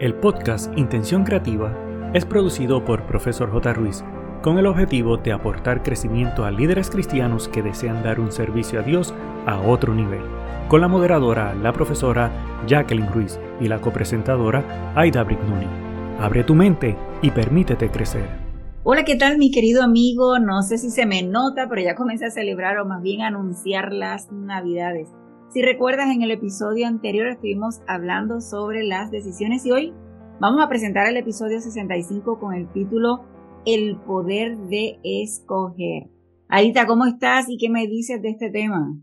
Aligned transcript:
El 0.00 0.14
podcast 0.14 0.72
Intención 0.78 1.24
Creativa 1.24 1.76
es 2.14 2.24
producido 2.24 2.82
por 2.86 3.04
Profesor 3.04 3.50
J. 3.52 3.74
Ruiz 3.74 4.02
con 4.40 4.56
el 4.56 4.64
objetivo 4.64 5.18
de 5.18 5.30
aportar 5.30 5.82
crecimiento 5.82 6.46
a 6.46 6.50
líderes 6.50 6.88
cristianos 6.88 7.48
que 7.48 7.60
desean 7.60 8.02
dar 8.02 8.18
un 8.18 8.32
servicio 8.32 8.80
a 8.80 8.82
Dios 8.82 9.12
a 9.44 9.60
otro 9.60 9.94
nivel, 9.94 10.22
con 10.68 10.80
la 10.80 10.88
moderadora, 10.88 11.52
la 11.54 11.74
profesora 11.74 12.32
Jacqueline 12.66 13.12
Ruiz 13.12 13.38
y 13.60 13.68
la 13.68 13.82
copresentadora 13.82 14.94
Aida 14.96 15.22
Brignoni. 15.22 15.66
Abre 16.18 16.44
tu 16.44 16.54
mente 16.54 16.96
y 17.20 17.30
permítete 17.30 17.90
crecer. 17.90 18.26
Hola, 18.82 19.04
¿qué 19.04 19.16
tal 19.16 19.36
mi 19.36 19.50
querido 19.50 19.82
amigo? 19.82 20.38
No 20.38 20.62
sé 20.62 20.78
si 20.78 20.88
se 20.88 21.04
me 21.04 21.22
nota, 21.22 21.68
pero 21.68 21.82
ya 21.82 21.94
comencé 21.94 22.24
a 22.24 22.30
celebrar 22.30 22.78
o 22.78 22.86
más 22.86 23.02
bien 23.02 23.20
a 23.20 23.26
anunciar 23.26 23.92
las 23.92 24.32
navidades. 24.32 25.10
Si 25.52 25.62
recuerdas, 25.62 26.14
en 26.14 26.22
el 26.22 26.30
episodio 26.30 26.86
anterior 26.86 27.26
estuvimos 27.26 27.80
hablando 27.88 28.40
sobre 28.40 28.84
las 28.84 29.10
decisiones 29.10 29.66
y 29.66 29.72
hoy 29.72 29.92
vamos 30.38 30.62
a 30.62 30.68
presentar 30.68 31.08
el 31.08 31.16
episodio 31.16 31.60
65 31.60 32.38
con 32.38 32.54
el 32.54 32.72
título 32.72 33.24
El 33.66 33.96
poder 34.06 34.56
de 34.68 35.00
escoger. 35.02 36.04
Aita, 36.46 36.86
¿cómo 36.86 37.04
estás 37.04 37.46
y 37.48 37.58
qué 37.58 37.68
me 37.68 37.88
dices 37.88 38.22
de 38.22 38.28
este 38.28 38.48
tema? 38.50 38.96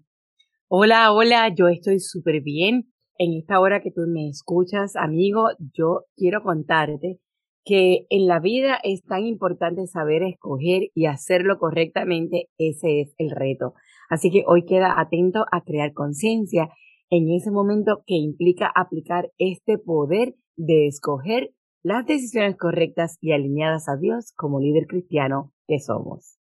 Hola, 0.70 1.12
hola, 1.12 1.54
yo 1.54 1.68
estoy 1.68 2.00
súper 2.00 2.42
bien. 2.42 2.94
En 3.18 3.34
esta 3.34 3.60
hora 3.60 3.82
que 3.82 3.92
tú 3.92 4.04
me 4.08 4.30
escuchas, 4.30 4.96
amigo, 4.96 5.50
yo 5.74 6.06
quiero 6.16 6.44
contarte 6.44 7.20
que 7.66 8.06
en 8.10 8.26
la 8.26 8.40
vida 8.40 8.80
es 8.84 9.04
tan 9.04 9.26
importante 9.26 9.86
saber 9.88 10.24
escoger 10.24 10.84
y 10.96 11.08
hacerlo 11.08 11.60
correctamente, 11.60 12.48
ese 12.58 13.02
es 13.02 13.14
el 13.18 13.32
reto. 13.32 13.74
Así 14.10 14.32
que 14.32 14.44
hoy 14.48 14.66
queda 14.66 15.00
atento 15.00 15.46
a 15.52 15.62
crear 15.62 15.94
conciencia 15.94 16.70
en 17.10 17.30
ese 17.30 17.52
momento 17.52 18.04
que 18.06 18.16
implica 18.16 18.72
aplicar 18.74 19.32
este 19.38 19.78
poder 19.78 20.36
de 20.56 20.88
escoger 20.88 21.54
las 21.84 22.06
decisiones 22.06 22.58
correctas 22.58 23.18
y 23.22 23.32
alineadas 23.32 23.88
a 23.88 23.96
Dios 23.96 24.34
como 24.36 24.60
líder 24.60 24.88
cristiano 24.88 25.54
que 25.68 25.80
somos. 25.80 26.38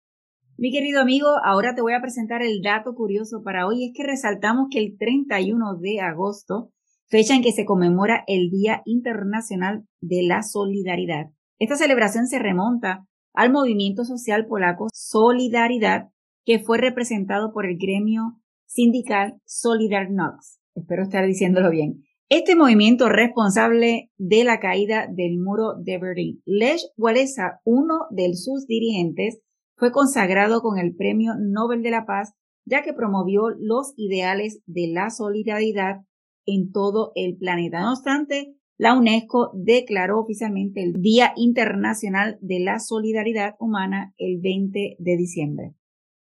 Mi 0.57 0.71
querido 0.71 1.01
amigo, 1.01 1.27
ahora 1.45 1.75
te 1.75 1.83
voy 1.83 1.95
a 1.95 2.01
presentar 2.01 2.41
el 2.41 2.63
dato 2.63 2.95
curioso 2.95 3.43
para 3.43 3.67
hoy. 3.67 3.87
Es 3.87 3.93
que 3.93 4.05
resaltamos 4.05 4.69
que 4.71 4.79
el 4.79 4.97
31 4.97 5.79
de 5.81 6.01
agosto, 6.01 6.71
fecha 7.09 7.35
en 7.35 7.43
que 7.43 7.51
se 7.51 7.65
conmemora 7.65 8.23
el 8.29 8.51
Día 8.51 8.81
Internacional 8.85 9.85
de 10.01 10.23
la 10.23 10.43
Solidaridad. 10.43 11.27
Esta 11.59 11.77
celebración 11.77 12.29
se 12.29 12.39
remonta 12.39 13.05
al 13.35 13.51
movimiento 13.51 14.05
social 14.05 14.47
polaco 14.47 14.87
Solidaridad, 14.93 16.11
que 16.45 16.59
fue 16.59 16.79
representado 16.79 17.53
por 17.53 17.67
el 17.67 17.77
gremio 17.79 18.41
sindical 18.67 19.41
Solidarność. 19.45 20.59
Espero 20.75 21.03
estar 21.03 21.27
diciéndolo 21.27 21.71
bien. 21.71 22.05
Este 22.29 22.57
movimiento 22.57 23.09
responsable 23.09 24.11
de 24.17 24.45
la 24.45 24.59
caída 24.59 25.07
del 25.09 25.39
muro 25.39 25.75
de 25.79 25.99
Berlín. 25.99 26.43
Lech 26.47 26.81
Walesa, 26.97 27.61
uno 27.65 28.07
de 28.11 28.35
sus 28.35 28.67
dirigentes, 28.67 29.41
fue 29.77 29.93
consagrado 29.93 30.61
con 30.61 30.79
el 30.79 30.95
Premio 30.95 31.35
Nobel 31.39 31.83
de 31.83 31.91
la 31.91 32.07
Paz, 32.07 32.33
ya 32.65 32.83
que 32.83 32.93
promovió 32.93 33.51
los 33.59 33.93
ideales 33.97 34.61
de 34.67 34.89
la 34.89 35.11
solidaridad 35.11 36.01
en 36.47 36.73
todo 36.73 37.13
el 37.15 37.37
planeta. 37.37 37.81
No 37.83 37.93
obstante, 37.93 38.55
la 38.79 38.97
UNESCO 38.99 39.53
declaró 39.55 40.21
oficialmente 40.21 40.83
el 40.83 40.95
Día 40.95 41.33
Internacional 41.37 42.39
de 42.41 42.61
la 42.61 42.81
Solidaridad 42.81 43.55
Humana 43.61 44.13
el 44.19 44.41
20 44.41 44.97
de 44.99 45.17
diciembre. 45.17 45.75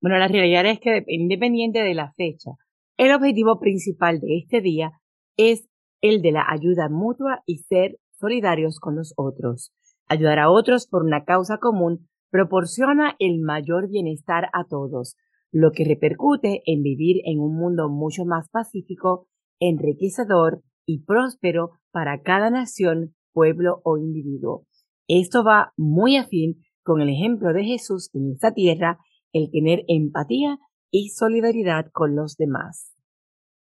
Bueno, 0.02 0.18
la 0.18 0.28
realidad 0.28 0.66
es 0.66 0.80
que 0.80 1.04
independiente 1.08 1.80
de 1.80 1.96
la 1.96 2.14
fecha, 2.14 2.52
el 2.98 3.14
objetivo 3.14 3.60
principal 3.60 4.20
de 4.20 4.38
este 4.38 4.62
día 4.62 4.92
es 5.38 5.68
el 6.02 6.22
de 6.22 6.32
la 6.32 6.46
ayuda 6.48 6.88
mutua 6.90 7.42
y 7.46 7.60
ser 7.60 7.98
solidarios 8.20 8.80
con 8.80 8.96
los 8.96 9.14
otros. 9.18 9.74
Ayudar 10.08 10.40
a 10.40 10.52
otros 10.52 10.88
por 10.88 11.04
una 11.04 11.26
causa 11.26 11.58
común 11.58 12.08
proporciona 12.30 13.16
el 13.20 13.40
mayor 13.40 13.90
bienestar 13.90 14.50
a 14.54 14.66
todos, 14.68 15.16
lo 15.52 15.72
que 15.72 15.86
repercute 15.86 16.62
en 16.66 16.84
vivir 16.84 17.22
en 17.26 17.40
un 17.40 17.56
mundo 17.56 17.90
mucho 17.90 18.26
más 18.26 18.50
pacífico, 18.50 19.28
enriquecedor 19.60 20.62
y 20.86 21.04
próspero 21.04 21.72
para 21.92 22.22
cada 22.22 22.50
nación, 22.50 23.16
pueblo 23.34 23.82
o 23.84 23.98
individuo. 23.98 24.66
Esto 25.08 25.44
va 25.44 25.74
muy 25.78 26.18
afín 26.18 26.58
con 26.84 27.02
el 27.02 27.10
ejemplo 27.10 27.54
de 27.54 27.64
Jesús 27.64 28.10
en 28.14 28.32
esta 28.32 28.54
tierra 28.54 29.00
el 29.38 29.50
tener 29.52 29.84
empatía 29.88 30.60
y 30.92 31.10
solidaridad 31.10 31.88
con 31.92 32.16
los 32.16 32.36
demás. 32.36 32.94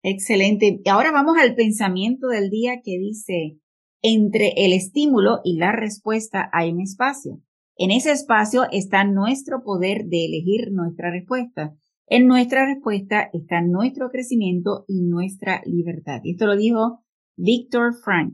Excelente. 0.03 0.81
Y 0.83 0.89
ahora 0.89 1.11
vamos 1.11 1.38
al 1.38 1.55
pensamiento 1.55 2.27
del 2.27 2.49
día 2.49 2.81
que 2.83 2.97
dice, 2.97 3.59
entre 4.01 4.53
el 4.57 4.73
estímulo 4.73 5.41
y 5.44 5.57
la 5.57 5.71
respuesta 5.71 6.50
hay 6.51 6.71
un 6.71 6.81
espacio. 6.81 7.39
En 7.77 7.91
ese 7.91 8.11
espacio 8.11 8.63
está 8.71 9.03
nuestro 9.03 9.63
poder 9.63 10.05
de 10.05 10.25
elegir 10.25 10.71
nuestra 10.71 11.11
respuesta. 11.11 11.75
En 12.07 12.27
nuestra 12.27 12.66
respuesta 12.66 13.29
está 13.31 13.61
nuestro 13.61 14.09
crecimiento 14.09 14.85
y 14.88 15.01
nuestra 15.01 15.61
libertad. 15.66 16.21
Y 16.23 16.31
esto 16.31 16.45
lo 16.45 16.57
dijo 16.57 17.03
Víctor 17.38 17.94
Frank. 18.03 18.33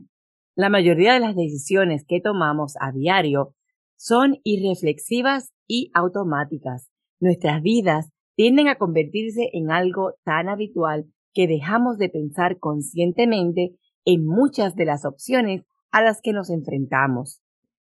La 0.56 0.70
mayoría 0.70 1.14
de 1.14 1.20
las 1.20 1.36
decisiones 1.36 2.04
que 2.04 2.20
tomamos 2.20 2.74
a 2.80 2.90
diario 2.90 3.54
son 3.96 4.38
irreflexivas 4.42 5.52
y 5.66 5.90
automáticas. 5.94 6.90
Nuestras 7.20 7.62
vidas 7.62 8.10
tienden 8.36 8.68
a 8.68 8.76
convertirse 8.76 9.50
en 9.52 9.72
algo 9.72 10.12
tan 10.24 10.48
habitual 10.48 11.06
que 11.34 11.48
dejamos 11.48 11.98
de 11.98 12.08
pensar 12.08 12.58
conscientemente 12.60 13.76
en 14.04 14.24
muchas 14.24 14.76
de 14.76 14.84
las 14.84 15.04
opciones 15.04 15.64
a 15.90 16.00
las 16.00 16.20
que 16.22 16.32
nos 16.32 16.48
enfrentamos. 16.48 17.42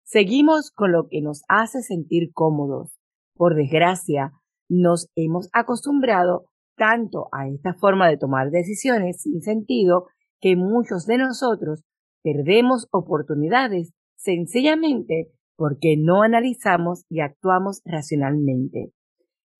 Seguimos 0.03 0.69
con 0.69 0.91
lo 0.91 1.07
que 1.07 1.21
nos 1.21 1.41
hace 1.47 1.81
sentir 1.81 2.31
cómodos. 2.33 2.99
Por 3.33 3.55
desgracia, 3.55 4.33
nos 4.69 5.09
hemos 5.15 5.49
acostumbrado 5.53 6.45
tanto 6.77 7.27
a 7.31 7.47
esta 7.47 7.73
forma 7.73 8.07
de 8.07 8.17
tomar 8.17 8.51
decisiones 8.51 9.21
sin 9.21 9.41
sentido 9.41 10.05
que 10.39 10.55
muchos 10.55 11.07
de 11.07 11.17
nosotros 11.17 11.83
perdemos 12.21 12.87
oportunidades 12.91 13.91
sencillamente 14.15 15.31
porque 15.55 15.95
no 15.97 16.21
analizamos 16.21 17.05
y 17.09 17.21
actuamos 17.21 17.81
racionalmente 17.85 18.91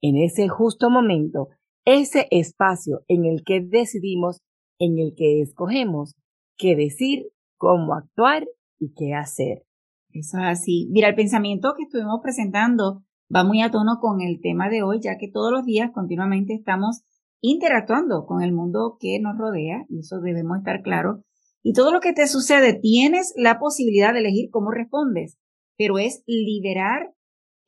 en 0.02 0.18
ese 0.18 0.48
justo 0.48 0.90
momento, 0.90 1.50
ese 1.86 2.28
espacio 2.32 3.04
en 3.08 3.26
el 3.26 3.44
que 3.44 3.62
decidimos, 3.62 4.42
en 4.80 5.00
el 5.00 5.14
que 5.16 5.42
escogemos 5.42 6.16
qué 6.58 6.76
decir, 6.76 7.28
cómo 7.58 7.94
actuar 7.94 8.48
y 8.80 8.94
qué 8.94 9.14
hacer. 9.14 9.64
Eso 10.12 10.38
es 10.38 10.46
así. 10.46 10.88
Mira, 10.92 11.10
el 11.10 11.16
pensamiento 11.16 11.74
que 11.78 11.84
estuvimos 11.84 12.20
presentando 12.22 13.04
va 13.34 13.44
muy 13.44 13.62
a 13.62 13.72
tono 13.72 14.00
con 14.00 14.22
el 14.22 14.40
tema 14.42 14.70
de 14.70 14.84
hoy, 14.84 15.00
ya 15.02 15.18
que 15.18 15.30
todos 15.30 15.52
los 15.52 15.66
días 15.66 15.92
continuamente 15.94 16.54
estamos 16.54 17.02
interactuando 17.42 18.26
con 18.26 18.42
el 18.42 18.54
mundo 18.54 18.98
que 19.00 19.20
nos 19.20 19.38
rodea, 19.38 19.86
y 19.90 20.00
eso 20.00 20.20
debemos 20.20 20.58
estar 20.58 20.82
claros. 20.82 21.20
Y 21.64 21.74
todo 21.74 21.92
lo 21.92 22.00
que 22.00 22.14
te 22.14 22.28
sucede, 22.28 22.74
tienes 22.74 23.34
la 23.36 23.60
posibilidad 23.60 24.14
de 24.14 24.20
elegir 24.20 24.50
cómo 24.52 24.72
respondes, 24.72 25.38
pero 25.78 25.98
es 25.98 26.24
liberar 26.28 27.15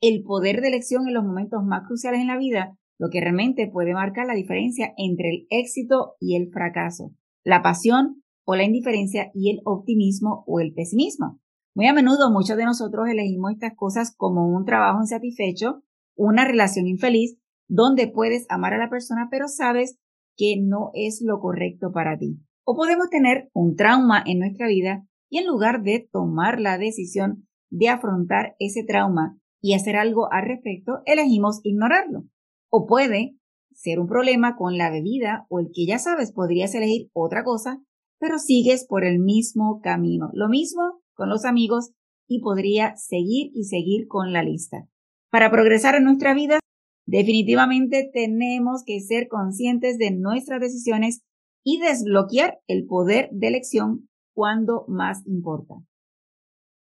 el 0.00 0.22
poder 0.22 0.60
de 0.60 0.68
elección 0.68 1.08
en 1.08 1.14
los 1.14 1.24
momentos 1.24 1.64
más 1.64 1.86
cruciales 1.86 2.20
en 2.20 2.28
la 2.28 2.38
vida, 2.38 2.76
lo 2.98 3.10
que 3.10 3.20
realmente 3.20 3.68
puede 3.68 3.94
marcar 3.94 4.26
la 4.26 4.34
diferencia 4.34 4.92
entre 4.96 5.30
el 5.30 5.46
éxito 5.50 6.14
y 6.20 6.36
el 6.36 6.50
fracaso, 6.50 7.12
la 7.44 7.62
pasión 7.62 8.22
o 8.44 8.56
la 8.56 8.64
indiferencia 8.64 9.30
y 9.34 9.50
el 9.50 9.60
optimismo 9.64 10.44
o 10.46 10.60
el 10.60 10.72
pesimismo. 10.72 11.40
Muy 11.74 11.86
a 11.86 11.92
menudo 11.92 12.30
muchos 12.32 12.56
de 12.56 12.64
nosotros 12.64 13.08
elegimos 13.08 13.52
estas 13.52 13.74
cosas 13.76 14.14
como 14.16 14.48
un 14.48 14.64
trabajo 14.64 15.00
insatisfecho, 15.00 15.82
una 16.16 16.44
relación 16.44 16.86
infeliz, 16.86 17.38
donde 17.68 18.08
puedes 18.08 18.46
amar 18.48 18.74
a 18.74 18.78
la 18.78 18.90
persona 18.90 19.28
pero 19.30 19.46
sabes 19.46 19.98
que 20.36 20.56
no 20.60 20.90
es 20.94 21.22
lo 21.24 21.40
correcto 21.40 21.92
para 21.92 22.16
ti. 22.16 22.40
O 22.64 22.74
podemos 22.74 23.10
tener 23.10 23.48
un 23.52 23.76
trauma 23.76 24.22
en 24.24 24.38
nuestra 24.38 24.66
vida 24.66 25.06
y 25.28 25.38
en 25.38 25.46
lugar 25.46 25.82
de 25.82 26.08
tomar 26.10 26.60
la 26.60 26.78
decisión 26.78 27.46
de 27.70 27.88
afrontar 27.88 28.56
ese 28.58 28.82
trauma 28.82 29.38
y 29.60 29.74
hacer 29.74 29.96
algo 29.96 30.32
al 30.32 30.46
respecto, 30.46 31.00
elegimos 31.06 31.60
ignorarlo. 31.62 32.24
O 32.70 32.86
puede 32.86 33.36
ser 33.72 34.00
un 34.00 34.08
problema 34.08 34.56
con 34.56 34.76
la 34.76 34.90
bebida 34.90 35.46
o 35.48 35.60
el 35.60 35.68
que 35.72 35.86
ya 35.86 35.98
sabes 35.98 36.32
podrías 36.32 36.74
elegir 36.74 37.08
otra 37.12 37.44
cosa, 37.44 37.80
pero 38.18 38.38
sigues 38.38 38.86
por 38.86 39.04
el 39.04 39.18
mismo 39.18 39.80
camino. 39.82 40.30
Lo 40.32 40.48
mismo 40.48 41.00
con 41.14 41.28
los 41.28 41.44
amigos 41.44 41.92
y 42.28 42.40
podría 42.40 42.96
seguir 42.96 43.50
y 43.54 43.64
seguir 43.64 44.06
con 44.06 44.32
la 44.32 44.42
lista. 44.42 44.86
Para 45.30 45.50
progresar 45.50 45.94
en 45.94 46.04
nuestra 46.04 46.34
vida, 46.34 46.60
definitivamente 47.06 48.10
tenemos 48.12 48.82
que 48.84 49.00
ser 49.00 49.28
conscientes 49.28 49.98
de 49.98 50.10
nuestras 50.10 50.60
decisiones 50.60 51.22
y 51.64 51.80
desbloquear 51.80 52.58
el 52.66 52.86
poder 52.86 53.28
de 53.32 53.48
elección 53.48 54.08
cuando 54.34 54.84
más 54.88 55.26
importa. 55.26 55.74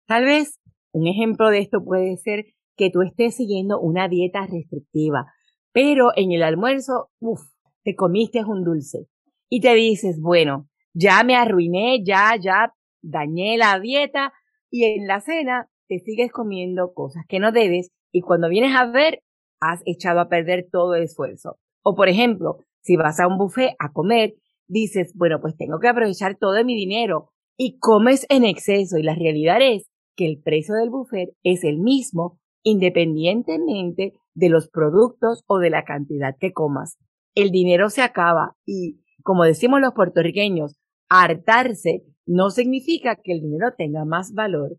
Tal 0.08 0.26
vez 0.26 0.60
un 0.92 1.08
ejemplo 1.08 1.50
de 1.50 1.60
esto 1.60 1.84
puede 1.84 2.18
ser 2.18 2.46
que 2.80 2.90
tú 2.90 3.02
estés 3.02 3.36
siguiendo 3.36 3.78
una 3.82 4.08
dieta 4.08 4.48
restrictiva, 4.48 5.26
pero 5.74 6.12
en 6.16 6.32
el 6.32 6.44
almuerzo, 6.44 7.10
uff, 7.20 7.42
te 7.84 7.94
comiste 7.94 8.42
un 8.46 8.64
dulce. 8.64 9.08
Y 9.50 9.60
te 9.60 9.74
dices, 9.74 10.22
bueno, 10.22 10.70
ya 10.94 11.22
me 11.26 11.36
arruiné, 11.36 12.02
ya, 12.06 12.38
ya 12.42 12.74
dañé 13.02 13.58
la 13.58 13.78
dieta 13.82 14.32
y 14.72 14.86
en 14.86 15.08
la 15.08 15.20
cena 15.20 15.68
te 15.90 16.00
sigues 16.00 16.32
comiendo 16.32 16.94
cosas 16.94 17.26
que 17.28 17.40
no 17.40 17.52
debes 17.52 17.92
y 18.14 18.22
cuando 18.22 18.48
vienes 18.48 18.74
a 18.74 18.86
ver 18.86 19.24
has 19.60 19.82
echado 19.86 20.22
a 20.22 20.30
perder 20.30 20.70
todo 20.72 20.96
el 20.96 21.04
esfuerzo. 21.04 21.58
O 21.84 21.96
por 21.96 22.08
ejemplo, 22.08 22.60
si 22.82 22.96
vas 22.96 23.20
a 23.20 23.28
un 23.28 23.38
buffet 23.38 23.76
a 23.80 23.92
comer, 23.92 24.36
dices, 24.68 25.12
bueno, 25.16 25.42
pues 25.42 25.58
tengo 25.58 25.80
que 25.80 25.90
aprovechar 25.90 26.38
todo 26.38 26.64
mi 26.64 26.76
dinero 26.76 27.32
y 27.58 27.78
comes 27.80 28.26
en 28.30 28.46
exceso 28.46 28.98
y 28.98 29.04
la 29.04 29.16
realidad 29.16 29.58
es 29.62 29.90
que 30.16 30.28
el 30.28 30.42
precio 30.42 30.76
del 30.76 30.90
buffet 30.90 31.32
es 31.44 31.66
el 31.66 31.80
mismo 31.80 32.40
independientemente 32.64 34.14
de 34.34 34.50
los 34.50 34.70
productos 34.70 35.44
o 35.48 35.60
de 35.60 35.70
la 35.70 35.84
cantidad 35.84 36.36
que 36.40 36.54
comas. 36.54 36.98
El 37.36 37.52
dinero 37.52 37.90
se 37.90 38.02
acaba 38.02 38.56
y, 38.66 39.02
como 39.24 39.44
decimos 39.44 39.82
los 39.82 39.94
puertorriqueños, 39.94 40.76
hartarse 41.10 42.04
no 42.26 42.50
significa 42.50 43.16
que 43.16 43.34
el 43.34 43.42
dinero 43.42 43.74
tenga 43.78 44.06
más 44.06 44.34
valor. 44.34 44.78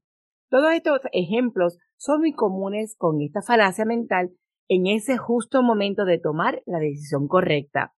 Todos 0.51 0.73
estos 0.73 1.01
ejemplos 1.13 1.79
son 1.97 2.21
muy 2.21 2.33
comunes 2.33 2.97
con 2.97 3.21
esta 3.21 3.43
falacia 3.43 3.85
mental 3.85 4.31
en 4.69 4.87
ese 4.87 5.17
justo 5.17 5.63
momento 5.63 6.05
de 6.05 6.19
tomar 6.19 6.63
la 6.65 6.79
decisión 6.79 7.29
correcta. 7.29 7.93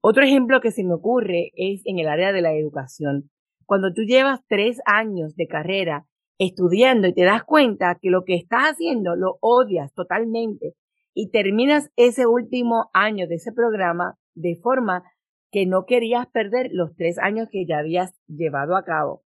Otro 0.00 0.22
ejemplo 0.22 0.60
que 0.60 0.70
se 0.70 0.84
me 0.84 0.94
ocurre 0.94 1.50
es 1.54 1.82
en 1.86 1.98
el 1.98 2.08
área 2.08 2.32
de 2.32 2.42
la 2.42 2.52
educación. 2.54 3.30
Cuando 3.66 3.92
tú 3.92 4.02
llevas 4.02 4.40
tres 4.46 4.80
años 4.86 5.34
de 5.34 5.46
carrera 5.46 6.06
estudiando 6.38 7.08
y 7.08 7.14
te 7.14 7.24
das 7.24 7.44
cuenta 7.44 7.98
que 8.00 8.10
lo 8.10 8.24
que 8.24 8.34
estás 8.34 8.72
haciendo 8.72 9.16
lo 9.16 9.38
odias 9.40 9.92
totalmente 9.92 10.74
y 11.14 11.30
terminas 11.30 11.90
ese 11.96 12.26
último 12.26 12.90
año 12.92 13.26
de 13.28 13.36
ese 13.36 13.52
programa 13.52 14.16
de 14.34 14.56
forma 14.56 15.04
que 15.50 15.66
no 15.66 15.86
querías 15.86 16.26
perder 16.26 16.70
los 16.72 16.96
tres 16.96 17.18
años 17.18 17.48
que 17.50 17.64
ya 17.66 17.78
habías 17.78 18.12
llevado 18.26 18.76
a 18.76 18.84
cabo. 18.84 19.22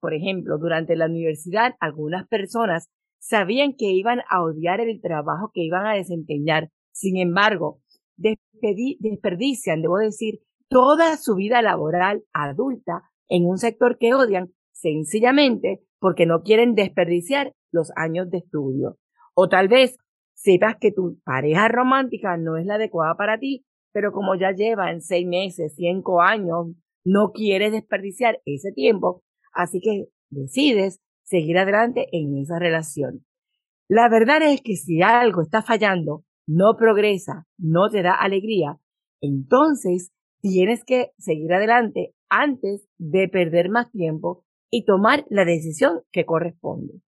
Por 0.00 0.14
ejemplo, 0.14 0.58
durante 0.58 0.96
la 0.96 1.06
universidad 1.06 1.76
algunas 1.78 2.26
personas 2.26 2.88
sabían 3.20 3.74
que 3.76 3.92
iban 3.92 4.20
a 4.28 4.42
odiar 4.42 4.80
el 4.80 5.00
trabajo 5.00 5.50
que 5.54 5.62
iban 5.62 5.86
a 5.86 5.94
desempeñar. 5.94 6.70
Sin 6.90 7.18
embargo, 7.18 7.80
desperdician, 8.16 9.82
debo 9.82 9.98
decir, 9.98 10.40
toda 10.68 11.16
su 11.16 11.36
vida 11.36 11.62
laboral 11.62 12.24
adulta 12.32 13.02
en 13.28 13.46
un 13.46 13.58
sector 13.58 13.98
que 13.98 14.14
odian 14.14 14.52
sencillamente 14.72 15.82
porque 16.00 16.26
no 16.26 16.42
quieren 16.42 16.74
desperdiciar 16.74 17.52
los 17.70 17.92
años 17.94 18.30
de 18.30 18.38
estudio. 18.38 18.98
O 19.34 19.48
tal 19.48 19.68
vez 19.68 19.96
sepas 20.34 20.76
que 20.80 20.90
tu 20.90 21.20
pareja 21.24 21.68
romántica 21.68 22.36
no 22.36 22.56
es 22.56 22.66
la 22.66 22.74
adecuada 22.74 23.14
para 23.16 23.38
ti, 23.38 23.64
pero 23.92 24.12
como 24.12 24.34
ya 24.34 24.52
lleva 24.52 24.98
seis 25.00 25.26
meses, 25.26 25.74
cinco 25.76 26.22
años, 26.22 26.68
no 27.04 27.32
quieres 27.32 27.72
desperdiciar 27.72 28.40
ese 28.44 28.72
tiempo, 28.72 29.22
así 29.52 29.80
que 29.80 30.06
decides 30.30 31.00
seguir 31.24 31.58
adelante 31.58 32.08
en 32.12 32.36
esa 32.38 32.58
relación. 32.58 33.24
La 33.88 34.08
verdad 34.08 34.42
es 34.42 34.60
que 34.62 34.76
si 34.76 35.02
algo 35.02 35.42
está 35.42 35.62
fallando, 35.62 36.24
no 36.46 36.76
progresa, 36.76 37.46
no 37.58 37.90
te 37.90 38.02
da 38.02 38.14
alegría, 38.14 38.78
entonces 39.20 40.12
tienes 40.40 40.84
que 40.84 41.10
seguir 41.18 41.52
adelante 41.52 42.14
antes 42.28 42.88
de 42.98 43.28
perder 43.28 43.68
más 43.68 43.90
tiempo 43.90 44.44
y 44.70 44.84
tomar 44.84 45.26
la 45.28 45.44
decisión 45.44 46.00
que 46.12 46.24
corresponde. 46.24 47.02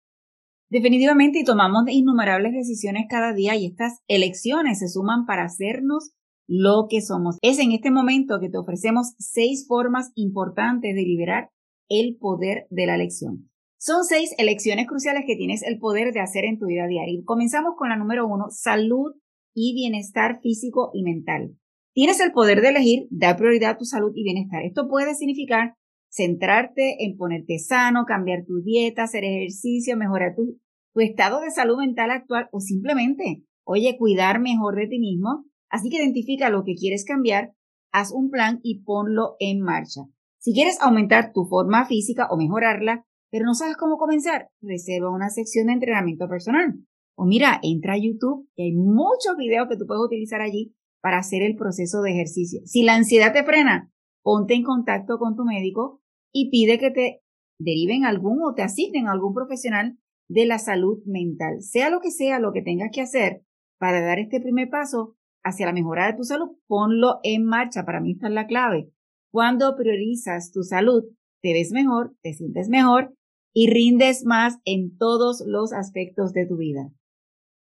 Definitivamente, 0.70 1.40
y 1.40 1.44
tomamos 1.44 1.84
innumerables 1.88 2.54
decisiones 2.54 3.06
cada 3.10 3.34
día 3.34 3.56
y 3.56 3.66
estas 3.66 4.02
elecciones 4.08 4.80
se 4.80 4.88
suman 4.88 5.26
para 5.26 5.44
hacernos 5.44 6.12
lo 6.48 6.88
que 6.90 7.02
somos. 7.02 7.38
Es 7.42 7.60
en 7.60 7.72
este 7.72 7.92
momento 7.92 8.40
que 8.40 8.50
te 8.50 8.58
ofrecemos 8.58 9.14
seis 9.18 9.66
formas 9.68 10.12
importantes 10.16 10.96
de 10.96 11.02
liberar 11.02 11.50
el 11.90 12.18
poder 12.20 12.68
de 12.70 12.86
la 12.86 12.96
elección. 12.96 13.50
Son 13.80 14.04
seis 14.04 14.36
elecciones 14.38 14.88
cruciales 14.88 15.24
que 15.26 15.36
tienes 15.36 15.64
el 15.64 15.80
poder 15.80 16.14
de 16.14 16.20
hacer 16.20 16.46
en 16.46 16.60
tu 16.60 16.68
vida 16.68 16.86
diaria. 16.88 17.22
Comenzamos 17.26 17.74
con 17.78 17.90
la 17.90 17.98
número 17.98 18.28
uno, 18.28 18.48
salud 18.50 19.14
y 19.56 19.74
bienestar 19.74 20.40
físico 20.42 20.92
y 20.94 21.04
mental. 21.04 21.56
Tienes 21.94 22.20
el 22.20 22.32
poder 22.32 22.62
de 22.62 22.70
elegir 22.70 23.08
dar 23.10 23.38
prioridad 23.38 23.72
a 23.72 23.78
tu 23.78 23.86
salud 23.86 24.12
y 24.14 24.24
bienestar. 24.24 24.64
Esto 24.64 24.88
puede 24.88 25.16
significar 25.16 25.76
centrarte 26.10 27.04
en 27.04 27.18
ponerte 27.18 27.60
sano, 27.60 28.06
cambiar 28.06 28.46
tu 28.46 28.62
dieta, 28.62 29.04
hacer 29.04 29.24
ejercicio, 29.24 29.96
mejorar 29.96 30.36
tu, 30.36 30.60
tu 30.94 31.02
estado 31.02 31.42
de 31.42 31.52
salud 31.52 31.78
mental 31.78 32.12
actual 32.12 32.50
o 32.52 32.60
simplemente, 32.60 33.44
oye, 33.64 33.96
cuidar 33.98 34.40
mejor 34.40 34.76
de 34.76 34.88
ti 34.88 35.00
mismo. 35.00 35.46
Así 35.70 35.90
que 35.90 35.98
identifica 35.98 36.50
lo 36.50 36.64
que 36.64 36.74
quieres 36.74 37.06
cambiar, 37.06 37.54
haz 37.92 38.12
un 38.12 38.30
plan 38.30 38.60
y 38.64 38.82
ponlo 38.84 39.36
en 39.40 39.62
marcha. 39.62 40.02
Si 40.40 40.54
quieres 40.54 40.82
aumentar 40.82 41.32
tu 41.34 41.46
forma 41.46 41.86
física 41.86 42.28
o 42.32 42.38
mejorarla, 42.38 43.06
pero 43.30 43.46
no 43.46 43.54
sabes 43.54 43.78
cómo 43.78 43.98
comenzar, 43.98 44.50
reserva 44.62 45.14
una 45.14 45.30
sección 45.30 45.68
de 45.68 45.74
entrenamiento 45.74 46.28
personal. 46.28 46.76
O 47.16 47.26
mira, 47.26 47.60
entra 47.62 47.94
a 47.94 47.98
YouTube 47.98 48.48
y 48.56 48.64
hay 48.64 48.74
muchos 48.74 49.36
videos 49.38 49.68
que 49.70 49.78
tú 49.78 49.86
puedes 49.86 50.04
utilizar 50.04 50.42
allí 50.42 50.74
para 51.02 51.20
hacer 51.20 51.44
el 51.44 51.56
proceso 51.56 52.02
de 52.02 52.12
ejercicio. 52.12 52.62
Si 52.66 52.84
la 52.84 52.96
ansiedad 52.96 53.34
te 53.34 53.44
frena, 53.44 53.92
ponte 54.24 54.54
en 54.54 54.64
contacto 54.64 55.18
con 55.18 55.36
tu 55.36 55.44
médico 55.44 56.02
y 56.32 56.50
pide 56.50 56.78
que 56.78 56.92
te 56.92 57.22
deriven 57.60 58.06
algún 58.06 58.42
o 58.42 58.54
te 58.54 58.64
asignen 58.64 59.08
a 59.08 59.12
algún 59.12 59.34
profesional 59.34 59.98
de 60.30 60.46
la 60.46 60.60
salud 60.60 61.00
mental. 61.06 61.62
Sea 61.62 61.90
lo 61.90 62.00
que 62.00 62.12
sea 62.12 62.40
lo 62.40 62.52
que 62.54 62.62
tengas 62.62 62.90
que 62.94 63.02
hacer 63.02 63.42
para 63.80 64.02
dar 64.02 64.20
este 64.20 64.40
primer 64.40 64.70
paso 64.70 65.16
hacia 65.44 65.66
la 65.66 65.74
mejora 65.74 66.08
de 66.08 66.18
tu 66.18 66.24
salud, 66.24 66.58
ponlo 66.68 67.20
en 67.24 67.46
marcha. 67.46 67.86
Para 67.86 68.02
mí 68.02 68.12
esta 68.12 68.28
es 68.28 68.34
la 68.34 68.48
clave. 68.48 68.92
Cuando 69.32 69.76
priorizas 69.76 70.52
tu 70.52 70.64
salud, 70.64 71.04
te 71.42 71.54
ves 71.54 71.72
mejor, 71.72 72.14
te 72.22 72.34
sientes 72.34 72.70
mejor 72.70 73.14
y 73.54 73.70
rindes 73.70 74.26
más 74.26 74.58
en 74.66 74.98
todos 74.98 75.44
los 75.46 75.74
aspectos 75.74 76.34
de 76.34 76.46
tu 76.46 76.58
vida. 76.58 76.90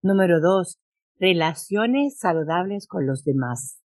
Número 0.03 0.41
dos, 0.41 0.81
relaciones 1.19 2.19
saludables 2.19 2.87
con 2.87 3.07
los 3.07 3.25
demás. 3.25 3.82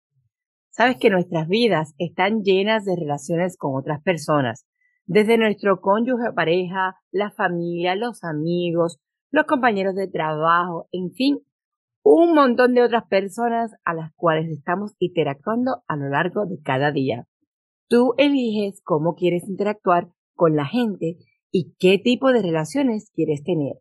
Sabes 0.78 0.98
que 0.98 1.10
nuestras 1.10 1.48
vidas 1.48 1.96
están 1.98 2.44
llenas 2.44 2.86
de 2.86 2.96
relaciones 2.96 3.58
con 3.58 3.76
otras 3.76 4.00
personas, 4.04 4.68
desde 5.08 5.40
nuestro 5.40 5.82
cónyuge 5.82 6.32
pareja, 6.36 6.98
la 7.10 7.32
familia, 7.32 7.96
los 7.96 8.24
amigos, 8.24 9.00
los 9.32 9.46
compañeros 9.46 9.96
de 9.96 10.08
trabajo, 10.08 10.88
en 10.92 11.14
fin, 11.14 11.40
un 12.04 12.36
montón 12.36 12.76
de 12.76 12.84
otras 12.84 13.06
personas 13.10 13.72
a 13.86 13.96
las 13.96 14.14
cuales 14.14 14.52
estamos 14.52 14.94
interactuando 15.00 15.82
a 15.88 15.96
lo 15.96 16.10
largo 16.10 16.46
de 16.46 16.62
cada 16.62 16.92
día. 16.92 17.26
Tú 17.90 18.14
eliges 18.20 18.80
cómo 18.84 19.16
quieres 19.16 19.50
interactuar 19.50 20.10
con 20.36 20.56
la 20.56 20.68
gente 20.68 21.18
y 21.52 21.74
qué 21.80 21.98
tipo 21.98 22.32
de 22.32 22.44
relaciones 22.44 23.10
quieres 23.16 23.44
tener. 23.44 23.78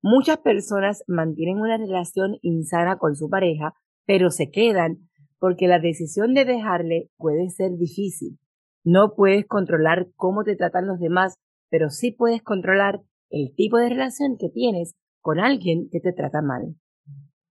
Muchas 0.00 0.38
personas 0.38 1.02
mantienen 1.08 1.60
una 1.60 1.76
relación 1.76 2.36
insana 2.40 2.98
con 2.98 3.16
su 3.16 3.28
pareja, 3.28 3.74
pero 4.06 4.30
se 4.30 4.52
quedan 4.52 5.09
porque 5.40 5.66
la 5.66 5.80
decisión 5.80 6.34
de 6.34 6.44
dejarle 6.44 7.10
puede 7.16 7.48
ser 7.48 7.72
difícil. 7.76 8.38
No 8.84 9.14
puedes 9.16 9.46
controlar 9.46 10.08
cómo 10.14 10.44
te 10.44 10.54
tratan 10.54 10.86
los 10.86 11.00
demás, 11.00 11.34
pero 11.70 11.90
sí 11.90 12.12
puedes 12.12 12.42
controlar 12.42 13.00
el 13.30 13.54
tipo 13.56 13.78
de 13.78 13.88
relación 13.88 14.36
que 14.38 14.50
tienes 14.50 14.94
con 15.20 15.40
alguien 15.40 15.88
que 15.90 16.00
te 16.00 16.12
trata 16.12 16.42
mal. 16.42 16.76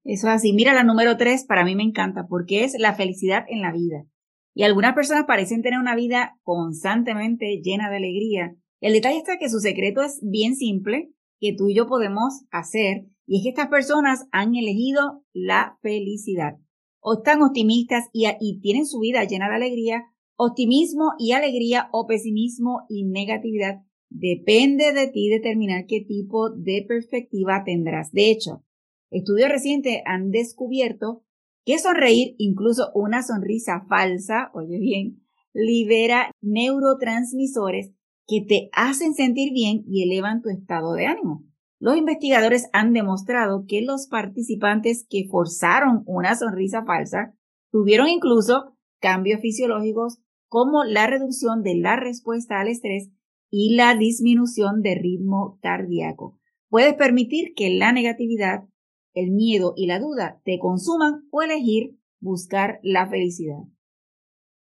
Eso 0.04 0.28
es 0.28 0.34
así. 0.34 0.54
Mira, 0.54 0.74
la 0.74 0.84
número 0.84 1.18
tres 1.18 1.46
para 1.46 1.66
mí 1.66 1.76
me 1.76 1.84
encanta 1.84 2.28
porque 2.28 2.64
es 2.64 2.78
la 2.80 2.94
felicidad 2.94 3.44
en 3.50 3.62
la 3.62 3.72
vida. 3.72 4.06
Y 4.54 4.64
algunas 4.64 4.94
personas 4.94 5.26
parecen 5.26 5.62
tener 5.62 5.80
una 5.80 5.96
vida 5.96 6.38
constantemente 6.44 7.62
llena 7.64 7.90
de 7.90 7.98
alegría. 7.98 8.56
El 8.82 8.94
detalle 8.94 9.18
está 9.18 9.38
que 9.38 9.50
su 9.50 9.60
secreto 9.60 10.02
es 10.02 10.20
bien 10.24 10.56
simple, 10.56 11.12
que 11.40 11.56
tú 11.56 11.70
y 11.70 11.76
yo 11.76 11.88
podemos 11.88 12.46
hacer, 12.52 13.06
y 13.26 13.38
es 13.38 13.44
que 13.44 13.50
estas 13.50 13.68
personas 13.68 14.28
han 14.32 14.56
elegido 14.56 15.24
la 15.34 15.78
felicidad. 15.82 16.58
O 17.02 17.14
están 17.14 17.42
optimistas 17.42 18.10
y, 18.14 18.28
y 18.40 18.60
tienen 18.60 18.86
su 18.86 19.00
vida 19.00 19.24
llena 19.24 19.50
de 19.50 19.56
alegría, 19.56 20.06
optimismo 20.36 21.14
y 21.18 21.34
alegría 21.34 21.90
o 21.92 22.08
pesimismo 22.08 22.86
y 22.90 23.06
negatividad. 23.06 23.82
Depende 24.10 24.92
de 24.94 25.08
ti 25.08 25.30
determinar 25.30 25.86
qué 25.86 26.02
tipo 26.02 26.50
de 26.50 26.84
perspectiva 26.88 27.64
tendrás. 27.64 28.12
De 28.12 28.32
hecho, 28.32 28.64
estudios 29.12 29.50
recientes 29.50 30.02
han 30.06 30.32
descubierto 30.32 31.24
que 31.66 31.78
sonreír, 31.78 32.36
incluso 32.38 32.90
una 32.96 33.22
sonrisa 33.22 33.86
falsa, 33.88 34.50
oye 34.54 34.80
bien, 34.80 35.22
libera 35.54 36.32
neurotransmisores 36.42 37.92
que 38.28 38.42
te 38.42 38.70
hacen 38.74 39.14
sentir 39.14 39.52
bien 39.54 39.84
y 39.88 40.04
elevan 40.04 40.42
tu 40.42 40.50
estado 40.50 40.94
de 40.94 41.06
ánimo. 41.06 41.49
Los 41.80 41.98
investigadores 41.98 42.70
han 42.74 42.94
demostrado 42.94 43.66
que 43.68 43.82
los 43.82 44.08
participantes 44.08 45.06
que 45.10 45.28
forzaron 45.30 46.04
una 46.06 46.36
sonrisa 46.36 46.84
falsa 46.86 47.34
tuvieron 47.72 48.10
incluso 48.10 48.76
cambios 49.00 49.40
fisiológicos 49.42 50.20
como 50.50 50.84
la 50.84 51.08
reducción 51.08 51.64
de 51.64 51.76
la 51.76 51.96
respuesta 51.96 52.60
al 52.60 52.68
estrés 52.68 53.10
y 53.50 53.76
la 53.76 53.96
disminución 53.96 54.82
de 54.82 54.96
ritmo 54.96 55.58
cardíaco. 55.62 56.38
Puedes 56.70 56.96
permitir 56.96 57.54
que 57.56 57.70
la 57.70 57.94
negatividad 57.94 58.66
el 59.14 59.32
miedo 59.32 59.74
y 59.76 59.88
la 59.88 60.00
duda 60.00 60.42
te 60.44 60.60
consuman 60.60 61.28
o 61.32 61.42
elegir 61.42 61.98
buscar 62.20 62.80
la 62.84 63.10
felicidad. 63.10 63.60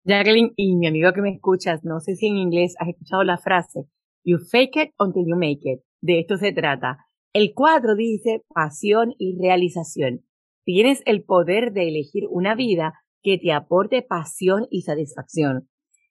Jacqueline 0.04 0.54
y 0.56 0.76
mi 0.76 0.88
amigo 0.88 1.14
que 1.14 1.22
me 1.22 1.32
escuchas, 1.32 1.84
no 1.84 2.00
sé 2.00 2.16
si 2.16 2.28
en 2.28 2.38
inglés 2.38 2.76
has 2.80 2.90
escuchado 2.90 3.24
la 3.24 3.38
frase 3.38 3.88
You 4.24 4.40
fake 4.40 4.76
it 4.76 4.94
until 4.98 5.24
you 5.28 5.36
make 5.36 5.62
it. 5.64 5.85
De 6.06 6.20
esto 6.20 6.38
se 6.38 6.52
trata. 6.52 7.00
El 7.34 7.54
4 7.56 7.96
dice 7.96 8.44
pasión 8.54 9.16
y 9.18 9.42
realización. 9.42 10.24
Tienes 10.64 11.02
el 11.08 11.24
poder 11.24 11.72
de 11.74 11.88
elegir 11.88 12.26
una 12.30 12.54
vida 12.54 12.94
que 13.24 13.40
te 13.40 13.52
aporte 13.52 14.04
pasión 14.04 14.68
y 14.70 14.84
satisfacción. 14.84 15.68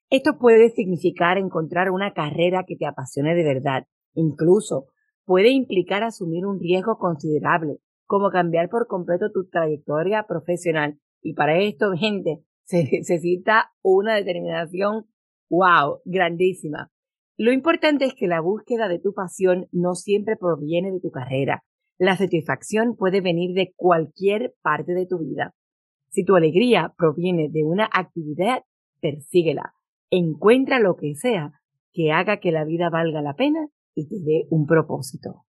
Esto 0.09 0.37
puede 0.37 0.71
significar 0.71 1.37
encontrar 1.37 1.91
una 1.91 2.13
carrera 2.13 2.65
que 2.67 2.75
te 2.75 2.85
apasione 2.85 3.35
de 3.35 3.45
verdad. 3.45 3.87
Incluso 4.15 4.87
puede 5.23 5.51
implicar 5.51 6.03
asumir 6.03 6.45
un 6.45 6.59
riesgo 6.59 6.97
considerable, 6.97 7.77
como 8.05 8.31
cambiar 8.31 8.67
por 8.67 8.87
completo 8.87 9.31
tu 9.31 9.47
trayectoria 9.47 10.25
profesional. 10.27 10.99
Y 11.21 11.35
para 11.35 11.57
esto, 11.57 11.93
gente, 11.93 12.43
se 12.65 12.83
necesita 12.83 13.71
una 13.81 14.15
determinación, 14.15 15.05
wow, 15.49 16.01
grandísima. 16.03 16.91
Lo 17.37 17.51
importante 17.51 18.05
es 18.05 18.13
que 18.13 18.27
la 18.27 18.39
búsqueda 18.39 18.87
de 18.87 18.99
tu 18.99 19.13
pasión 19.13 19.67
no 19.71 19.95
siempre 19.95 20.37
proviene 20.37 20.91
de 20.91 21.01
tu 21.01 21.11
carrera. 21.11 21.63
La 21.97 22.15
satisfacción 22.15 22.95
puede 22.95 23.19
venir 23.21 23.53
de 23.53 23.73
cualquier 23.75 24.53
parte 24.61 24.93
de 24.93 25.05
tu 25.05 25.19
vida. 25.19 25.53
Si 26.09 26.23
tu 26.23 26.35
alegría 26.35 26.93
proviene 26.97 27.49
de 27.49 27.65
una 27.65 27.89
actividad, 27.91 28.63
persíguela. 29.01 29.73
Encuentra 30.09 30.79
lo 30.79 30.95
que 30.95 31.15
sea 31.15 31.51
que 31.91 32.11
haga 32.11 32.39
que 32.39 32.51
la 32.51 32.63
vida 32.63 32.89
valga 32.89 33.21
la 33.21 33.35
pena 33.35 33.67
y 33.93 34.07
te 34.07 34.15
dé 34.23 34.47
un 34.49 34.65
propósito. 34.65 35.45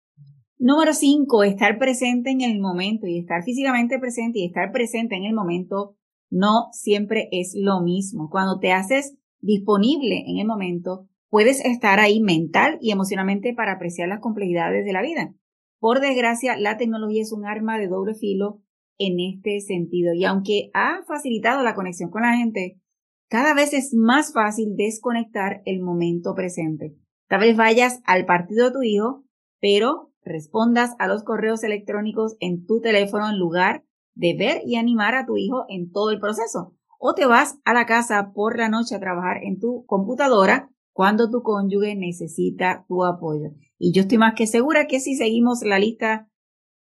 Número 0.57 0.93
5. 0.93 1.43
Estar 1.43 1.77
presente 1.77 2.31
en 2.31 2.41
el 2.41 2.59
momento 2.59 3.05
y 3.05 3.19
estar 3.19 3.43
físicamente 3.43 3.99
presente 3.99 4.39
y 4.39 4.45
estar 4.45 4.71
presente 4.71 5.15
en 5.15 5.25
el 5.25 5.33
momento 5.33 5.95
no 6.31 6.69
siempre 6.71 7.27
es 7.31 7.53
lo 7.55 7.81
mismo. 7.81 8.29
Cuando 8.31 8.59
te 8.59 8.71
haces 8.71 9.17
disponible 9.39 10.23
en 10.27 10.39
el 10.39 10.47
momento, 10.47 11.07
puedes 11.35 11.59
estar 11.65 11.99
ahí 11.99 12.21
mental 12.21 12.77
y 12.79 12.91
emocionalmente 12.91 13.53
para 13.53 13.73
apreciar 13.73 14.07
las 14.07 14.21
complejidades 14.21 14.85
de 14.85 14.93
la 14.93 15.01
vida. 15.01 15.33
Por 15.81 15.99
desgracia, 15.99 16.55
la 16.57 16.77
tecnología 16.77 17.21
es 17.21 17.33
un 17.33 17.45
arma 17.45 17.77
de 17.77 17.89
doble 17.89 18.15
filo 18.15 18.61
en 18.97 19.19
este 19.19 19.59
sentido 19.59 20.13
y 20.13 20.23
aunque 20.23 20.69
ha 20.73 21.03
facilitado 21.05 21.61
la 21.61 21.75
conexión 21.75 22.09
con 22.09 22.21
la 22.21 22.37
gente, 22.37 22.79
cada 23.27 23.53
vez 23.53 23.73
es 23.73 23.93
más 23.93 24.31
fácil 24.31 24.77
desconectar 24.77 25.61
el 25.65 25.81
momento 25.81 26.35
presente. 26.35 26.95
Tal 27.27 27.41
vez 27.41 27.57
vayas 27.57 27.99
al 28.05 28.25
partido 28.25 28.67
de 28.67 28.71
tu 28.71 28.83
hijo, 28.83 29.25
pero 29.59 30.13
respondas 30.23 30.95
a 30.99 31.07
los 31.07 31.25
correos 31.25 31.65
electrónicos 31.65 32.37
en 32.39 32.65
tu 32.65 32.79
teléfono 32.79 33.29
en 33.29 33.39
lugar 33.39 33.83
de 34.13 34.37
ver 34.39 34.61
y 34.65 34.77
animar 34.77 35.15
a 35.15 35.25
tu 35.25 35.35
hijo 35.35 35.65
en 35.67 35.91
todo 35.91 36.11
el 36.11 36.19
proceso. 36.21 36.77
O 36.97 37.13
te 37.13 37.25
vas 37.25 37.59
a 37.65 37.73
la 37.73 37.85
casa 37.85 38.31
por 38.33 38.57
la 38.57 38.69
noche 38.69 38.95
a 38.95 39.01
trabajar 39.01 39.43
en 39.43 39.59
tu 39.59 39.85
computadora 39.85 40.69
cuando 40.95 41.29
tu 41.29 41.43
cónyuge 41.43 41.93
necesita 41.93 42.85
tu 42.87 43.03
apoyo. 43.03 43.49
Y 43.77 43.91
yo 43.91 44.03
estoy 44.03 44.17
más 44.17 44.33
que 44.33 44.47
segura 44.47 44.87
que 44.87 45.01
si 45.01 45.15
seguimos 45.15 45.61
la 45.61 45.77
lista, 45.77 46.29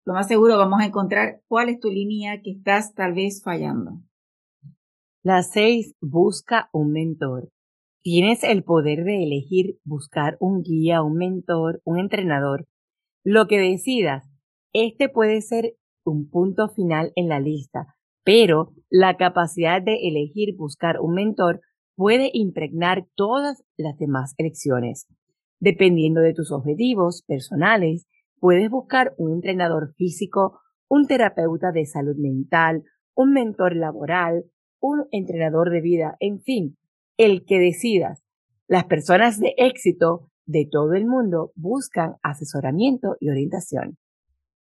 lo 0.04 0.14
más 0.14 0.28
seguro 0.28 0.58
vamos 0.58 0.82
a 0.82 0.86
encontrar 0.86 1.42
cuál 1.48 1.70
es 1.70 1.80
tu 1.80 1.90
línea 1.90 2.42
que 2.44 2.52
estás 2.52 2.94
tal 2.94 3.14
vez 3.14 3.42
fallando. 3.42 4.02
La 5.24 5.44
6. 5.44 5.96
Busca 6.02 6.70
un 6.74 6.92
mentor. 6.92 7.48
Tienes 8.04 8.44
el 8.44 8.66
poder 8.66 9.06
de 9.06 9.24
elegir 9.24 9.80
buscar 9.86 10.36
un 10.42 10.62
guía, 10.62 11.02
un 11.02 11.16
mentor, 11.16 11.82
un 11.86 11.98
entrenador. 11.98 12.68
Lo 13.24 13.48
que 13.48 13.58
decidas, 13.60 14.30
este 14.74 15.08
puede 15.08 15.40
ser 15.40 15.78
un 16.04 16.30
punto 16.30 16.68
final 16.68 17.14
en 17.16 17.30
la 17.30 17.40
lista, 17.40 17.96
pero 18.26 18.74
la 18.90 19.16
capacidad 19.16 19.82
de 19.82 20.06
elegir 20.06 20.54
buscar 20.58 21.00
un 21.00 21.14
mentor 21.14 21.62
puede 21.96 22.30
impregnar 22.34 23.08
todas 23.16 23.64
las 23.78 23.98
demás 23.98 24.34
elecciones. 24.38 25.08
Dependiendo 25.60 26.22
de 26.22 26.34
tus 26.34 26.52
objetivos 26.52 27.24
personales, 27.24 28.08
puedes 28.40 28.70
buscar 28.70 29.14
un 29.18 29.34
entrenador 29.34 29.94
físico, 29.96 30.60
un 30.88 31.08
terapeuta 31.08 31.72
de 31.72 31.86
salud 31.86 32.16
mental, 32.18 32.84
un 33.16 33.32
mentor 33.32 33.76
laboral, 33.76 34.46
un 34.80 35.06
entrenador 35.12 35.72
de 35.72 35.82
vida, 35.82 36.16
en 36.20 36.42
fin, 36.42 36.78
el 37.18 37.46
que 37.46 37.60
decidas. 37.60 38.22
Las 38.68 38.86
personas 38.86 39.40
de 39.40 39.54
éxito 39.58 40.30
de 40.46 40.68
todo 40.70 40.94
el 40.94 41.06
mundo 41.06 41.52
buscan 41.56 42.16
asesoramiento 42.22 43.16
y 43.20 43.30
orientación. 43.30 43.98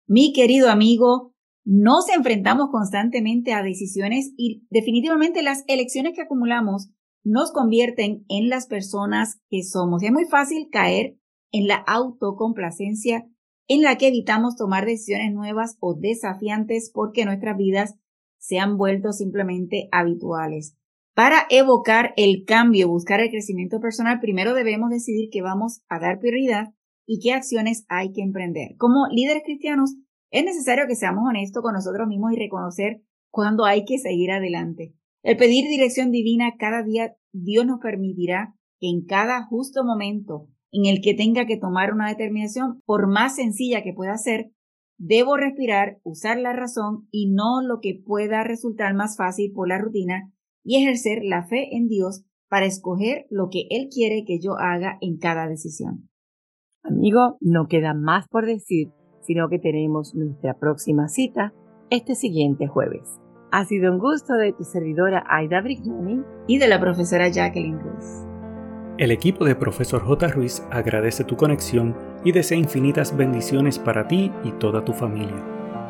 Mi 0.06 0.34
querido 0.34 0.70
amigo, 0.70 1.34
nos 1.64 2.10
enfrentamos 2.10 2.70
constantemente 2.72 3.54
a 3.54 3.64
decisiones 3.64 4.34
y 4.36 4.66
definitivamente 4.70 5.44
las 5.44 5.64
elecciones 5.68 6.14
que 6.16 6.24
acumulamos 6.24 6.90
nos 7.24 7.52
convierten 7.52 8.26
en 8.30 8.50
las 8.50 8.68
personas 8.68 9.40
que 9.50 9.64
somos. 9.64 10.04
es 10.04 10.12
muy 10.12 10.26
fácil 10.26 10.70
caer 10.72 11.18
en 11.52 11.68
la 11.68 11.76
autocomplacencia 11.76 13.28
en 13.68 13.82
la 13.82 13.98
que 13.98 14.08
evitamos 14.08 14.56
tomar 14.56 14.86
decisiones 14.86 15.34
nuevas 15.34 15.78
o 15.80 15.94
desafiantes 15.94 16.92
porque 16.94 17.26
nuestras 17.26 17.58
vidas 17.58 17.96
se 18.38 18.60
han 18.60 18.78
vuelto 18.78 19.14
simplemente 19.14 19.88
habituales. 19.92 20.76
Para 21.14 21.46
evocar 21.50 22.14
el 22.18 22.46
cambio, 22.46 22.88
buscar 22.88 23.20
el 23.20 23.30
crecimiento 23.30 23.80
personal, 23.80 24.20
primero 24.20 24.54
debemos 24.54 24.90
decidir 24.90 25.30
que 25.30 25.42
vamos 25.42 25.82
a 25.90 26.00
dar 26.00 26.20
prioridad 26.20 26.74
y 27.06 27.20
qué 27.20 27.34
acciones 27.34 27.86
hay 27.90 28.12
que 28.14 28.22
emprender. 28.22 28.76
Como 28.78 29.08
líderes 29.12 29.44
cristianos, 29.46 29.96
es 30.32 30.46
necesario 30.46 30.88
que 30.88 30.96
seamos 30.96 31.26
honestos 31.28 31.62
con 31.62 31.74
nosotros 31.74 32.08
mismos 32.08 32.32
y 32.34 32.38
reconocer 32.38 33.02
cuándo 33.30 33.66
hay 33.66 33.86
que 33.86 34.00
seguir 34.00 34.32
adelante. 34.32 34.96
El 35.24 35.38
pedir 35.38 35.66
dirección 35.70 36.12
divina 36.12 36.54
cada 36.58 36.84
día, 36.84 37.16
Dios 37.32 37.66
nos 37.66 37.80
permitirá 37.80 38.56
que 38.80 38.90
en 38.90 39.06
cada 39.06 39.46
justo 39.46 39.84
momento 39.84 40.48
en 40.72 40.86
el 40.86 41.02
que 41.02 41.14
tenga 41.14 41.46
que 41.46 41.58
tomar 41.58 41.94
una 41.94 42.10
determinación, 42.10 42.82
por 42.86 43.08
más 43.08 43.36
sencilla 43.36 43.84
que 43.84 43.94
pueda 43.94 44.18
ser, 44.18 44.52
debo 44.98 45.36
respirar, 45.36 46.00
usar 46.04 46.40
la 46.40 46.54
razón 46.54 47.08
y 47.12 47.32
no 47.32 47.62
lo 47.62 47.80
que 47.82 48.02
pueda 48.06 48.44
resultar 48.44 48.94
más 48.94 49.18
fácil 49.18 49.52
por 49.54 49.68
la 49.68 49.78
rutina 49.78 50.32
y 50.64 50.82
ejercer 50.82 51.20
la 51.24 51.46
fe 51.46 51.76
en 51.76 51.88
Dios 51.88 52.24
para 52.50 52.66
escoger 52.66 53.26
lo 53.30 53.50
que 53.50 53.66
Él 53.70 53.90
quiere 53.94 54.24
que 54.26 54.40
yo 54.40 54.58
haga 54.58 54.98
en 55.02 55.18
cada 55.18 55.48
decisión. 55.48 56.10
Amigo, 56.84 57.38
no 57.42 57.68
queda 57.68 57.94
más 57.94 58.28
por 58.28 58.46
decir, 58.46 58.90
sino 59.22 59.50
que 59.50 59.60
tenemos 59.60 60.16
nuestra 60.16 60.58
próxima 60.58 61.08
cita 61.08 61.54
este 61.90 62.16
siguiente 62.16 62.68
jueves. 62.68 63.22
Ha 63.54 63.66
sido 63.66 63.92
un 63.92 64.00
gusto 64.00 64.36
de 64.36 64.54
tu 64.54 64.64
servidora 64.64 65.26
Aida 65.28 65.60
Brignoni 65.60 66.24
y 66.48 66.58
de 66.58 66.70
la 66.70 66.80
profesora 66.80 67.28
Jacqueline 67.28 67.82
Ruiz. 67.82 68.26
El 68.98 69.12
equipo 69.12 69.44
de 69.44 69.56
Profesor 69.56 70.02
J. 70.04 70.30
Ruiz 70.30 70.64
agradece 70.72 71.26
tu 71.26 71.36
conexión 71.36 71.94
y 72.24 72.32
desea 72.32 72.58
infinitas 72.58 73.18
bendiciones 73.18 73.78
para 73.78 74.08
ti 74.08 74.32
y 74.46 74.52
toda 74.52 74.86
tu 74.86 74.94
familia. 74.94 75.36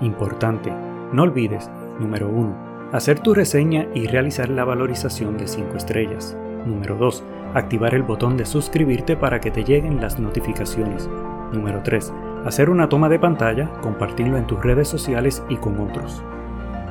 Importante, 0.02 0.74
no 1.14 1.22
olvides, 1.22 1.70
número 2.00 2.30
1, 2.30 2.90
hacer 2.94 3.20
tu 3.20 3.36
reseña 3.36 3.86
y 3.94 4.08
realizar 4.08 4.50
la 4.50 4.66
valorización 4.66 5.38
de 5.38 5.48
5 5.48 5.78
estrellas. 5.78 6.36
Número 6.66 6.96
2, 6.96 7.24
activar 7.54 7.94
el 7.94 8.02
botón 8.02 8.38
de 8.38 8.46
suscribirte 8.48 9.16
para 9.16 9.40
que 9.40 9.52
te 9.52 9.64
lleguen 9.64 10.02
las 10.02 10.20
notificaciones. 10.20 11.08
Número 11.54 11.84
3, 11.84 12.12
hacer 12.44 12.72
una 12.72 12.90
toma 12.90 13.08
de 13.08 13.20
pantalla, 13.20 13.70
compartirlo 13.82 14.38
en 14.38 14.48
tus 14.48 14.64
redes 14.64 14.88
sociales 14.88 15.44
y 15.48 15.58
con 15.58 15.80
otros. 15.80 16.24